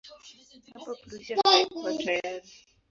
[0.73, 2.49] Hapo Prussia haikuwa tayari.